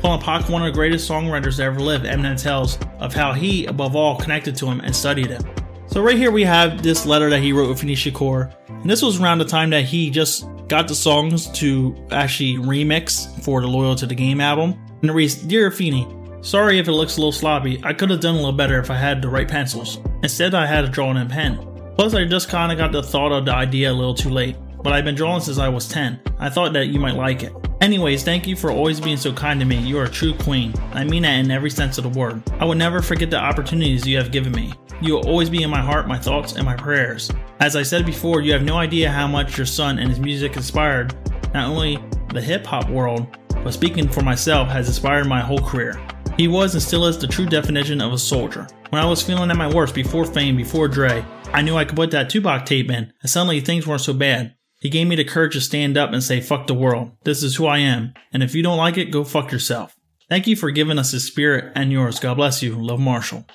Calling 0.00 0.20
Pac 0.20 0.48
one 0.48 0.62
of 0.62 0.66
the 0.66 0.76
greatest 0.76 1.08
songwriters 1.08 1.56
to 1.56 1.62
ever 1.62 1.80
live, 1.80 2.02
Eminem 2.02 2.40
tells 2.40 2.78
of 2.98 3.14
how 3.14 3.32
he, 3.32 3.64
above 3.66 3.96
all, 3.96 4.16
connected 4.16 4.54
to 4.56 4.66
him 4.66 4.80
and 4.80 4.94
studied 4.94 5.28
him. 5.28 5.42
So 5.88 6.02
right 6.02 6.16
here 6.16 6.30
we 6.30 6.44
have 6.44 6.82
this 6.82 7.06
letter 7.06 7.30
that 7.30 7.40
he 7.40 7.52
wrote 7.52 7.68
with 7.68 7.80
Afeni 7.80 7.92
Shakur, 7.92 8.52
and 8.68 8.90
this 8.90 9.02
was 9.02 9.20
around 9.20 9.38
the 9.38 9.44
time 9.44 9.70
that 9.70 9.84
he 9.84 10.10
just 10.10 10.46
got 10.68 10.88
the 10.88 10.94
songs 10.94 11.50
to 11.52 11.96
actually 12.10 12.54
remix 12.54 13.28
for 13.42 13.60
the 13.60 13.68
Loyal 13.68 13.94
to 13.96 14.06
the 14.06 14.14
Game 14.14 14.40
album. 14.40 14.74
And 15.00 15.10
it 15.10 15.14
reads, 15.14 15.36
Dear 15.36 15.70
Afeni, 15.70 16.44
sorry 16.44 16.78
if 16.78 16.88
it 16.88 16.92
looks 16.92 17.16
a 17.16 17.20
little 17.20 17.32
sloppy. 17.32 17.80
I 17.84 17.92
could 17.92 18.10
have 18.10 18.20
done 18.20 18.34
a 18.34 18.38
little 18.38 18.52
better 18.52 18.78
if 18.80 18.90
I 18.90 18.96
had 18.96 19.22
the 19.22 19.28
right 19.28 19.48
pencils. 19.48 19.98
Instead, 20.22 20.54
I 20.54 20.66
had 20.66 20.84
a 20.84 20.88
drawing 20.88 21.28
pen. 21.28 21.56
Plus, 21.96 22.14
I 22.14 22.24
just 22.24 22.48
kind 22.48 22.72
of 22.72 22.78
got 22.78 22.92
the 22.92 23.02
thought 23.02 23.32
of 23.32 23.44
the 23.44 23.54
idea 23.54 23.90
a 23.90 23.94
little 23.94 24.14
too 24.14 24.30
late. 24.30 24.56
But 24.82 24.92
I've 24.92 25.04
been 25.04 25.14
drawing 25.14 25.40
since 25.40 25.58
I 25.58 25.68
was 25.68 25.88
10. 25.88 26.20
I 26.38 26.50
thought 26.50 26.72
that 26.74 26.88
you 26.88 27.00
might 27.00 27.14
like 27.14 27.42
it. 27.42 27.52
Anyways, 27.80 28.22
thank 28.22 28.46
you 28.46 28.56
for 28.56 28.70
always 28.70 29.00
being 29.00 29.16
so 29.16 29.32
kind 29.32 29.60
to 29.60 29.66
me. 29.66 29.76
You 29.76 29.98
are 29.98 30.04
a 30.04 30.10
true 30.10 30.34
queen. 30.34 30.74
I 30.92 31.04
mean 31.04 31.22
that 31.22 31.38
in 31.38 31.50
every 31.50 31.70
sense 31.70 31.98
of 31.98 32.04
the 32.04 32.18
word. 32.18 32.42
I 32.58 32.64
will 32.64 32.74
never 32.74 33.02
forget 33.02 33.30
the 33.30 33.38
opportunities 33.38 34.06
you 34.06 34.16
have 34.16 34.32
given 34.32 34.52
me. 34.52 34.72
You 35.00 35.14
will 35.14 35.26
always 35.26 35.50
be 35.50 35.62
in 35.62 35.70
my 35.70 35.82
heart, 35.82 36.08
my 36.08 36.18
thoughts, 36.18 36.54
and 36.54 36.64
my 36.64 36.74
prayers. 36.74 37.30
As 37.60 37.76
I 37.76 37.82
said 37.82 38.06
before, 38.06 38.40
you 38.40 38.52
have 38.52 38.62
no 38.62 38.76
idea 38.76 39.10
how 39.10 39.26
much 39.26 39.56
your 39.56 39.66
son 39.66 39.98
and 39.98 40.08
his 40.08 40.20
music 40.20 40.56
inspired 40.56 41.14
not 41.52 41.68
only 41.68 41.98
the 42.32 42.40
hip 42.40 42.66
hop 42.66 42.88
world, 42.88 43.26
but 43.62 43.72
speaking 43.72 44.08
for 44.08 44.22
myself, 44.22 44.68
has 44.68 44.88
inspired 44.88 45.26
my 45.26 45.40
whole 45.40 45.58
career. 45.58 46.00
He 46.36 46.48
was 46.48 46.74
and 46.74 46.82
still 46.82 47.06
is 47.06 47.18
the 47.18 47.26
true 47.26 47.46
definition 47.46 48.00
of 48.00 48.12
a 48.12 48.18
soldier. 48.18 48.66
When 48.90 49.02
I 49.02 49.06
was 49.06 49.22
feeling 49.22 49.50
at 49.50 49.56
my 49.56 49.72
worst 49.72 49.94
before 49.94 50.24
fame, 50.24 50.56
before 50.56 50.88
Dre, 50.88 51.24
I 51.52 51.62
knew 51.62 51.76
I 51.76 51.84
could 51.84 51.96
put 51.96 52.10
that 52.10 52.30
Tupac 52.30 52.66
tape 52.66 52.90
in, 52.90 53.12
and 53.20 53.30
suddenly 53.30 53.60
things 53.60 53.86
weren't 53.86 54.02
so 54.02 54.12
bad. 54.12 54.54
He 54.80 54.90
gave 54.90 55.06
me 55.06 55.16
the 55.16 55.24
courage 55.24 55.54
to 55.54 55.60
stand 55.60 55.96
up 55.96 56.12
and 56.12 56.22
say, 56.22 56.40
fuck 56.40 56.66
the 56.66 56.74
world. 56.74 57.12
This 57.24 57.42
is 57.42 57.56
who 57.56 57.66
I 57.66 57.78
am. 57.78 58.12
And 58.32 58.42
if 58.42 58.54
you 58.54 58.62
don't 58.62 58.76
like 58.76 58.98
it, 58.98 59.10
go 59.10 59.24
fuck 59.24 59.50
yourself. 59.50 59.96
Thank 60.28 60.46
you 60.46 60.56
for 60.56 60.70
giving 60.70 60.98
us 60.98 61.12
his 61.12 61.26
spirit 61.26 61.72
and 61.74 61.90
yours. 61.90 62.20
God 62.20 62.34
bless 62.34 62.62
you. 62.62 62.74
Love 62.74 63.00
Marshall. 63.00 63.46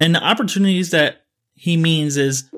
And 0.00 0.14
the 0.14 0.22
opportunities 0.22 0.90
that 0.90 1.26
he 1.54 1.76
means 1.76 2.16
is 2.16 2.50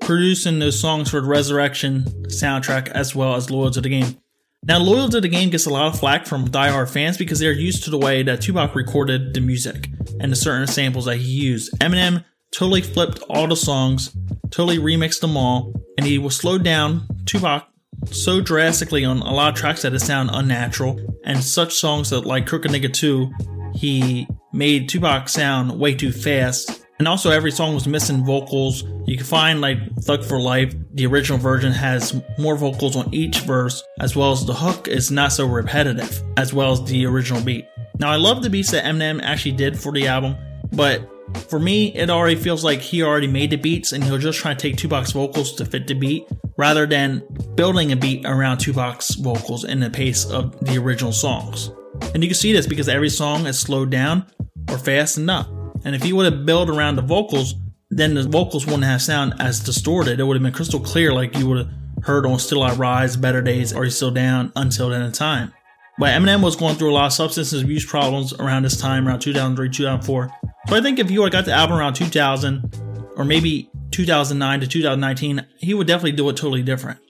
producing 0.00 0.58
those 0.58 0.80
songs 0.80 1.10
for 1.10 1.20
the 1.20 1.28
Resurrection 1.28 2.04
soundtrack 2.28 2.88
as 2.88 3.14
well 3.14 3.34
as 3.34 3.50
Loyal 3.50 3.70
to 3.70 3.80
the 3.80 3.88
Game. 3.88 4.18
Now, 4.64 4.78
Loyal 4.78 5.08
to 5.10 5.20
the 5.20 5.28
Game 5.28 5.50
gets 5.50 5.66
a 5.66 5.70
lot 5.70 5.92
of 5.92 5.98
flack 5.98 6.26
from 6.26 6.48
diehard 6.48 6.90
fans 6.90 7.16
because 7.16 7.38
they're 7.38 7.52
used 7.52 7.84
to 7.84 7.90
the 7.90 7.98
way 7.98 8.22
that 8.22 8.42
Tupac 8.42 8.74
recorded 8.74 9.34
the 9.34 9.40
music 9.40 9.88
and 10.20 10.32
the 10.32 10.36
certain 10.36 10.66
samples 10.66 11.06
that 11.06 11.16
he 11.16 11.30
used. 11.30 11.72
Eminem 11.78 12.24
totally 12.52 12.82
flipped 12.82 13.20
all 13.30 13.46
the 13.46 13.56
songs, 13.56 14.14
totally 14.50 14.78
remixed 14.78 15.20
them 15.20 15.36
all, 15.36 15.72
and 15.96 16.06
he 16.06 16.18
was 16.18 16.36
slowed 16.36 16.64
down 16.64 17.06
Tupac 17.24 17.66
so 18.10 18.40
drastically 18.40 19.04
on 19.04 19.18
a 19.18 19.32
lot 19.32 19.52
of 19.52 19.58
tracks 19.58 19.82
that 19.82 19.94
it 19.94 20.00
sound 20.00 20.30
unnatural. 20.32 20.98
And 21.24 21.42
such 21.42 21.74
songs 21.74 22.10
that 22.10 22.26
like 22.26 22.46
Crooked 22.46 22.70
Nigga 22.70 22.92
2 22.92 23.32
he 23.74 24.26
made 24.52 24.88
Tupac 24.88 25.28
sound 25.28 25.78
way 25.78 25.94
too 25.94 26.12
fast. 26.12 26.84
And 26.98 27.08
also, 27.08 27.30
every 27.30 27.50
song 27.50 27.74
was 27.74 27.88
missing 27.88 28.26
vocals. 28.26 28.84
You 29.06 29.16
can 29.16 29.24
find 29.24 29.60
like 29.62 29.78
Thug 30.00 30.22
for 30.22 30.38
Life, 30.38 30.74
the 30.92 31.06
original 31.06 31.38
version 31.38 31.72
has 31.72 32.20
more 32.38 32.56
vocals 32.56 32.94
on 32.94 33.12
each 33.14 33.40
verse, 33.40 33.82
as 34.00 34.14
well 34.14 34.32
as 34.32 34.44
the 34.44 34.52
hook 34.52 34.86
is 34.86 35.10
not 35.10 35.32
so 35.32 35.46
repetitive, 35.46 36.22
as 36.36 36.52
well 36.52 36.72
as 36.72 36.84
the 36.84 37.06
original 37.06 37.42
beat. 37.42 37.64
Now, 37.98 38.10
I 38.10 38.16
love 38.16 38.42
the 38.42 38.50
beats 38.50 38.70
that 38.72 38.84
Eminem 38.84 39.22
actually 39.22 39.52
did 39.52 39.78
for 39.78 39.92
the 39.92 40.08
album, 40.08 40.36
but 40.72 41.08
for 41.48 41.58
me, 41.58 41.94
it 41.94 42.10
already 42.10 42.36
feels 42.36 42.64
like 42.64 42.80
he 42.80 43.02
already 43.02 43.26
made 43.26 43.50
the 43.50 43.56
beats 43.56 43.92
and 43.92 44.02
he'll 44.02 44.18
just 44.18 44.38
try 44.38 44.54
to 44.54 44.60
take 44.60 44.76
Tupac's 44.76 45.12
vocals 45.12 45.54
to 45.54 45.64
fit 45.64 45.86
the 45.86 45.94
beat 45.94 46.26
rather 46.56 46.86
than 46.86 47.22
building 47.54 47.92
a 47.92 47.96
beat 47.96 48.24
around 48.26 48.58
Tupac's 48.58 49.14
vocals 49.14 49.64
in 49.64 49.80
the 49.80 49.90
pace 49.90 50.24
of 50.24 50.58
the 50.60 50.76
original 50.78 51.12
songs. 51.12 51.70
And 52.14 52.22
you 52.22 52.28
can 52.28 52.34
see 52.34 52.52
this 52.52 52.66
because 52.66 52.88
every 52.88 53.08
song 53.08 53.46
is 53.46 53.58
slowed 53.58 53.90
down 53.90 54.26
or 54.68 54.78
fastened 54.78 55.30
up. 55.30 55.48
And 55.84 55.94
if 55.94 56.04
you 56.04 56.16
would 56.16 56.32
have 56.32 56.44
built 56.44 56.68
around 56.68 56.96
the 56.96 57.02
vocals, 57.02 57.54
then 57.90 58.14
the 58.14 58.22
vocals 58.22 58.66
wouldn't 58.66 58.84
have 58.84 59.02
sound 59.02 59.34
as 59.38 59.60
distorted. 59.60 60.20
It 60.20 60.24
would 60.24 60.36
have 60.36 60.42
been 60.42 60.52
crystal 60.52 60.80
clear 60.80 61.12
like 61.12 61.36
you 61.36 61.48
would 61.48 61.58
have 61.58 61.70
heard 62.02 62.26
on 62.26 62.38
Still 62.38 62.62
I 62.62 62.74
Rise, 62.74 63.16
Better 63.16 63.42
Days, 63.42 63.72
Are 63.72 63.84
You 63.84 63.90
Still 63.90 64.10
Down, 64.10 64.52
Until 64.56 64.90
Then 64.90 65.02
in 65.02 65.12
Time. 65.12 65.52
But 65.98 66.10
Eminem 66.10 66.42
was 66.42 66.56
going 66.56 66.76
through 66.76 66.92
a 66.92 66.94
lot 66.94 67.06
of 67.06 67.12
substance 67.12 67.52
abuse 67.52 67.84
problems 67.84 68.32
around 68.32 68.62
this 68.62 68.80
time, 68.80 69.06
around 69.06 69.20
2003, 69.20 69.68
2004. 69.68 70.30
So 70.68 70.76
I 70.76 70.80
think 70.80 70.98
if 70.98 71.10
you 71.10 71.20
would 71.20 71.32
have 71.32 71.44
got 71.44 71.50
the 71.50 71.52
album 71.52 71.78
around 71.78 71.94
2000 71.94 72.74
or 73.16 73.24
maybe 73.24 73.70
2009 73.90 74.60
to 74.60 74.66
2019, 74.66 75.46
he 75.58 75.74
would 75.74 75.86
definitely 75.86 76.12
do 76.12 76.28
it 76.28 76.36
totally 76.36 76.62
different. 76.62 77.00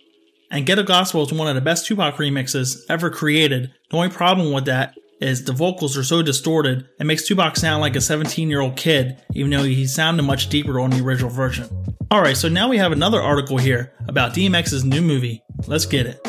And 0.51 0.67
Ghetto 0.67 0.83
Gospel 0.83 1.23
is 1.23 1.33
one 1.33 1.49
of 1.49 1.55
the 1.55 1.61
best 1.61 1.87
Tupac 1.87 2.17
remixes 2.17 2.81
ever 2.89 3.09
created. 3.09 3.73
The 3.91 3.97
only 3.97 4.09
problem 4.09 4.53
with 4.53 4.65
that 4.65 4.97
is 5.21 5.45
the 5.45 5.53
vocals 5.53 5.97
are 5.97 6.03
so 6.03 6.23
distorted, 6.23 6.89
it 6.99 7.05
makes 7.05 7.27
Tupac 7.27 7.57
sound 7.57 7.81
like 7.81 7.95
a 7.95 8.01
17 8.01 8.49
year 8.49 8.61
old 8.61 8.77
kid, 8.77 9.23
even 9.35 9.51
though 9.51 9.63
he 9.63 9.87
sounded 9.87 10.23
much 10.23 10.49
deeper 10.49 10.81
on 10.81 10.91
the 10.91 11.05
original 11.05 11.31
version. 11.31 11.69
Alright, 12.13 12.37
so 12.37 12.49
now 12.49 12.69
we 12.69 12.79
have 12.79 12.91
another 12.91 13.21
article 13.21 13.59
here 13.59 13.93
about 14.09 14.35
DMX's 14.35 14.85
new 14.85 15.01
movie. 15.01 15.43
Let's 15.69 15.87
get 15.87 16.07
it. 16.07 16.23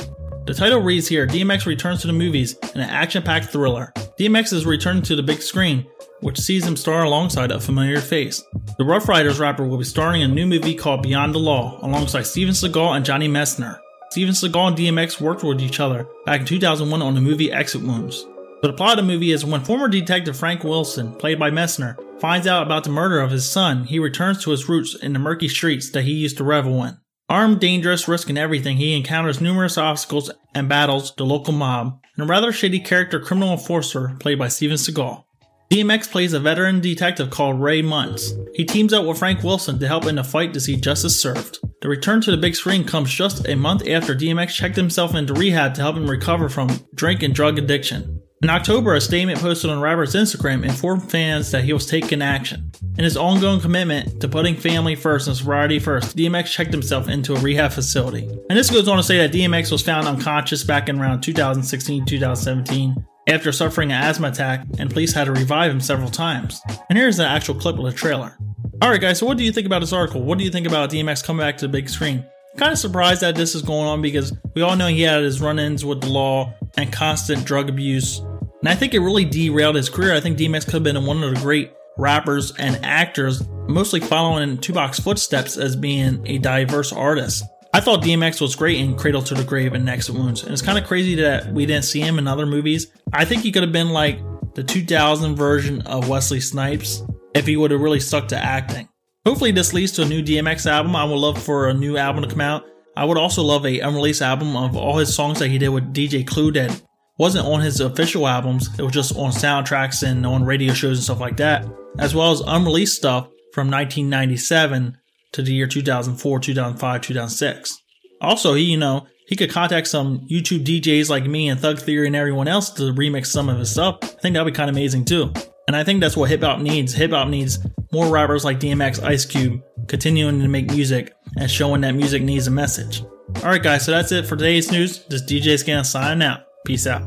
The 0.45 0.53
title 0.53 0.81
reads 0.81 1.07
here 1.07 1.25
DMX 1.25 1.65
returns 1.65 2.01
to 2.01 2.07
the 2.07 2.13
movies 2.13 2.55
in 2.75 2.81
an 2.81 2.89
action 2.89 3.23
packed 3.23 3.49
thriller. 3.49 3.91
DMX 4.19 4.53
is 4.53 4.65
returning 4.65 5.03
to 5.03 5.15
the 5.15 5.23
big 5.23 5.41
screen, 5.41 5.87
which 6.19 6.39
sees 6.39 6.65
him 6.65 6.75
star 6.75 7.03
alongside 7.03 7.51
a 7.51 7.59
familiar 7.59 8.01
face. 8.01 8.43
The 8.77 8.85
Ruff 8.85 9.07
Ryders 9.07 9.39
rapper 9.39 9.65
will 9.65 9.77
be 9.77 9.83
starring 9.83 10.21
in 10.21 10.31
a 10.31 10.33
new 10.33 10.45
movie 10.45 10.75
called 10.75 11.01
Beyond 11.01 11.33
the 11.33 11.39
Law 11.39 11.79
alongside 11.81 12.23
Steven 12.23 12.53
Seagal 12.53 12.97
and 12.97 13.05
Johnny 13.05 13.27
Messner. 13.27 13.79
Steven 14.11 14.33
Seagal 14.33 14.67
and 14.67 14.77
DMX 14.77 15.21
worked 15.21 15.41
with 15.41 15.61
each 15.61 15.79
other 15.79 16.05
back 16.25 16.41
in 16.41 16.45
2001 16.45 17.01
on 17.01 17.15
the 17.15 17.21
movie 17.21 17.49
Exit 17.49 17.81
Wounds. 17.81 18.27
The 18.61 18.73
plot 18.73 18.99
of 18.99 19.05
the 19.05 19.11
movie 19.11 19.31
is 19.31 19.45
when 19.45 19.63
former 19.63 19.87
detective 19.87 20.35
Frank 20.35 20.65
Wilson, 20.65 21.15
played 21.15 21.39
by 21.39 21.49
Messner, 21.49 21.95
finds 22.19 22.45
out 22.45 22.63
about 22.63 22.83
the 22.83 22.89
murder 22.89 23.21
of 23.21 23.31
his 23.31 23.49
son, 23.49 23.85
he 23.85 23.99
returns 23.99 24.43
to 24.43 24.51
his 24.51 24.67
roots 24.67 24.95
in 24.95 25.13
the 25.13 25.19
murky 25.19 25.47
streets 25.47 25.89
that 25.91 26.03
he 26.03 26.11
used 26.11 26.35
to 26.37 26.43
revel 26.43 26.83
in. 26.83 26.97
Armed, 27.29 27.61
dangerous, 27.61 28.09
risking 28.09 28.37
everything, 28.37 28.75
he 28.75 28.97
encounters 28.97 29.39
numerous 29.39 29.77
obstacles 29.77 30.29
and 30.53 30.67
battles 30.67 31.15
the 31.15 31.25
local 31.25 31.53
mob, 31.53 31.97
and 32.17 32.25
a 32.25 32.27
rather 32.27 32.51
shady 32.51 32.81
character 32.81 33.17
criminal 33.17 33.53
enforcer 33.53 34.17
played 34.19 34.37
by 34.37 34.49
Steven 34.49 34.75
Seagal. 34.75 35.23
DMX 35.71 36.11
plays 36.11 36.33
a 36.33 36.39
veteran 36.41 36.81
detective 36.81 37.29
called 37.29 37.61
Ray 37.61 37.81
Muntz. 37.81 38.33
He 38.55 38.65
teams 38.65 38.91
up 38.91 39.05
with 39.05 39.19
Frank 39.19 39.41
Wilson 39.41 39.79
to 39.79 39.87
help 39.87 40.05
in 40.05 40.17
a 40.17 40.23
fight 40.25 40.53
to 40.53 40.59
see 40.59 40.75
justice 40.75 41.21
served. 41.21 41.59
The 41.81 41.89
return 41.89 42.21
to 42.21 42.31
the 42.31 42.37
big 42.37 42.55
screen 42.55 42.83
comes 42.83 43.09
just 43.11 43.47
a 43.49 43.55
month 43.55 43.87
after 43.87 44.13
DMX 44.13 44.49
checked 44.49 44.75
himself 44.75 45.15
into 45.15 45.33
rehab 45.33 45.73
to 45.73 45.81
help 45.81 45.97
him 45.97 46.07
recover 46.07 46.47
from 46.47 46.69
drink 46.93 47.23
and 47.23 47.33
drug 47.33 47.57
addiction. 47.57 48.21
In 48.43 48.51
October, 48.51 48.93
a 48.93 49.01
statement 49.01 49.39
posted 49.39 49.71
on 49.71 49.81
rapper's 49.81 50.13
Instagram 50.13 50.63
informed 50.63 51.09
fans 51.09 51.49
that 51.49 51.63
he 51.63 51.73
was 51.73 51.87
taking 51.87 52.21
action. 52.21 52.71
In 52.99 53.03
his 53.03 53.17
ongoing 53.17 53.61
commitment 53.61 54.21
to 54.21 54.27
putting 54.27 54.55
family 54.55 54.93
first 54.93 55.27
and 55.27 55.35
sobriety 55.35 55.79
first, 55.79 56.15
DMX 56.15 56.45
checked 56.51 56.71
himself 56.71 57.07
into 57.07 57.33
a 57.33 57.39
rehab 57.39 57.71
facility. 57.71 58.29
And 58.49 58.57
this 58.59 58.69
goes 58.69 58.87
on 58.87 58.97
to 58.97 59.03
say 59.03 59.17
that 59.17 59.31
DMX 59.31 59.71
was 59.71 59.81
found 59.81 60.07
unconscious 60.07 60.63
back 60.63 60.87
in 60.87 60.99
around 60.99 61.21
2016 61.21 62.05
2017 62.05 63.05
after 63.27 63.51
suffering 63.51 63.91
an 63.91 64.03
asthma 64.03 64.27
attack, 64.27 64.65
and 64.77 64.89
police 64.91 65.13
had 65.13 65.25
to 65.25 65.31
revive 65.31 65.71
him 65.71 65.81
several 65.81 66.09
times. 66.09 66.61
And 66.89 66.97
here's 66.97 67.17
the 67.17 67.27
actual 67.27 67.55
clip 67.55 67.77
of 67.77 67.85
the 67.85 67.91
trailer. 67.91 68.37
Alright, 68.81 69.01
guys, 69.01 69.19
so 69.19 69.25
what 69.25 69.37
do 69.37 69.43
you 69.43 69.51
think 69.51 69.67
about 69.67 69.79
this 69.79 69.93
article? 69.93 70.21
What 70.23 70.37
do 70.37 70.43
you 70.43 70.49
think 70.49 70.67
about 70.67 70.89
DMX 70.89 71.23
coming 71.23 71.45
back 71.45 71.57
to 71.57 71.67
the 71.67 71.71
big 71.71 71.87
screen? 71.87 72.25
Kind 72.57 72.71
of 72.71 72.79
surprised 72.79 73.21
that 73.21 73.35
this 73.35 73.55
is 73.55 73.61
going 73.61 73.87
on 73.87 74.01
because 74.01 74.33
we 74.53 74.61
all 74.61 74.75
know 74.75 74.87
he 74.87 75.01
had 75.03 75.21
his 75.21 75.39
run 75.39 75.59
ins 75.59 75.85
with 75.85 76.01
the 76.01 76.09
law 76.09 76.53
and 76.77 76.91
constant 76.91 77.45
drug 77.45 77.69
abuse 77.69 78.21
and 78.61 78.69
I 78.69 78.75
think 78.75 78.93
it 78.93 78.99
really 78.99 79.25
derailed 79.25 79.75
his 79.75 79.89
career. 79.89 80.13
I 80.13 80.19
think 80.19 80.37
DMX 80.37 80.65
could 80.65 80.73
have 80.75 80.83
been 80.83 81.03
one 81.05 81.23
of 81.23 81.33
the 81.33 81.41
great 81.41 81.73
rappers 81.97 82.53
and 82.57 82.79
actors, 82.85 83.43
mostly 83.67 83.99
following 83.99 84.47
in 84.47 84.57
Tupac's 84.59 84.99
footsteps 84.99 85.57
as 85.57 85.75
being 85.75 86.25
a 86.27 86.37
diverse 86.37 86.93
artist. 86.93 87.43
I 87.73 87.79
thought 87.79 88.03
DMX 88.03 88.39
was 88.39 88.55
great 88.55 88.79
in 88.79 88.95
Cradle 88.95 89.23
to 89.23 89.33
the 89.33 89.43
Grave 89.43 89.73
and 89.73 89.89
Exit 89.89 90.13
Wounds, 90.13 90.43
and 90.43 90.53
it's 90.53 90.61
kind 90.61 90.77
of 90.77 90.85
crazy 90.85 91.15
that 91.15 91.51
we 91.51 91.65
didn't 91.65 91.85
see 91.85 92.01
him 92.01 92.19
in 92.19 92.27
other 92.27 92.45
movies. 92.45 92.87
I 93.13 93.25
think 93.25 93.41
he 93.41 93.51
could 93.51 93.63
have 93.63 93.71
been 93.71 93.89
like 93.89 94.19
the 94.53 94.63
2000 94.63 95.35
version 95.35 95.81
of 95.83 96.07
Wesley 96.07 96.39
Snipes 96.39 97.01
if 97.33 97.47
he 97.47 97.57
would 97.57 97.71
have 97.71 97.81
really 97.81 97.99
stuck 97.99 98.27
to 98.29 98.37
acting. 98.37 98.87
Hopefully, 99.25 99.51
this 99.51 99.73
leads 99.73 99.91
to 99.93 100.03
a 100.03 100.07
new 100.07 100.23
DMX 100.23 100.65
album. 100.65 100.95
I 100.95 101.03
would 101.03 101.15
love 101.15 101.41
for 101.41 101.69
a 101.69 101.73
new 101.73 101.97
album 101.97 102.23
to 102.23 102.29
come 102.29 102.41
out. 102.41 102.63
I 102.95 103.05
would 103.05 103.17
also 103.17 103.43
love 103.43 103.65
a 103.65 103.79
unreleased 103.79 104.21
album 104.21 104.55
of 104.55 104.75
all 104.75 104.97
his 104.97 105.15
songs 105.15 105.39
that 105.39 105.49
he 105.49 105.57
did 105.57 105.69
with 105.69 105.93
DJ 105.93 106.25
Clue 106.25 106.51
that 106.53 106.81
wasn't 107.17 107.45
on 107.45 107.61
his 107.61 107.79
official 107.79 108.27
albums, 108.27 108.67
it 108.79 108.81
was 108.81 108.93
just 108.93 109.15
on 109.15 109.31
soundtracks 109.31 110.01
and 110.01 110.25
on 110.25 110.43
radio 110.43 110.73
shows 110.73 110.97
and 110.97 111.03
stuff 111.03 111.19
like 111.19 111.37
that, 111.37 111.65
as 111.99 112.15
well 112.15 112.31
as 112.31 112.41
unreleased 112.41 112.95
stuff 112.95 113.25
from 113.53 113.69
1997 113.69 114.97
to 115.33 115.41
the 115.43 115.53
year 115.53 115.67
2004, 115.67 116.39
2005, 116.39 117.01
2006. 117.01 117.77
Also, 118.21 118.55
he, 118.55 118.63
you 118.63 118.77
know, 118.77 119.05
he 119.27 119.35
could 119.35 119.51
contact 119.51 119.87
some 119.87 120.27
YouTube 120.31 120.65
DJs 120.65 121.09
like 121.09 121.25
me 121.25 121.47
and 121.47 121.59
Thug 121.59 121.79
Theory 121.79 122.07
and 122.07 122.15
everyone 122.15 122.47
else 122.47 122.71
to 122.71 122.91
remix 122.93 123.27
some 123.27 123.49
of 123.49 123.59
his 123.59 123.71
stuff. 123.71 123.99
I 124.01 124.07
think 124.07 124.33
that'd 124.33 124.51
be 124.51 124.55
kind 124.55 124.69
of 124.69 124.75
amazing 124.75 125.05
too. 125.05 125.31
And 125.71 125.77
I 125.77 125.85
think 125.85 126.01
that's 126.01 126.17
what 126.17 126.29
hip 126.29 126.41
hop 126.41 126.59
needs. 126.59 126.93
Hip 126.93 127.11
hop 127.11 127.29
needs 127.29 127.57
more 127.93 128.07
rappers 128.07 128.43
like 128.43 128.59
DMX, 128.59 129.01
Ice 129.01 129.23
Cube, 129.23 129.61
continuing 129.87 130.41
to 130.41 130.49
make 130.49 130.69
music 130.69 131.13
and 131.37 131.49
showing 131.49 131.79
that 131.79 131.93
music 131.93 132.23
needs 132.23 132.45
a 132.47 132.51
message. 132.51 133.03
Alright, 133.37 133.63
guys, 133.63 133.85
so 133.85 133.91
that's 133.91 134.11
it 134.11 134.27
for 134.27 134.35
today's 134.35 134.69
news. 134.69 135.05
This 135.05 135.23
DJ 135.23 135.57
Scan 135.57 135.85
signing 135.85 136.27
out. 136.27 136.41
Peace 136.65 136.87
out. 136.87 137.03